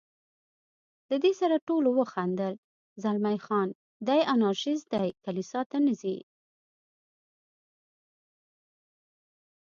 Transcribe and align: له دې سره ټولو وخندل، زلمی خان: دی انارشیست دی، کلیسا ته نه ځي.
له 1.09 1.17
دې 1.23 1.31
سره 1.41 1.55
ټولو 1.67 1.89
وخندل، 1.99 2.53
زلمی 3.03 3.37
خان: 3.45 3.69
دی 4.07 4.19
انارشیست 4.33 4.85
دی، 4.93 5.07
کلیسا 5.23 5.61
ته 5.69 5.77
نه 5.85 5.93
ځي. 6.01 6.17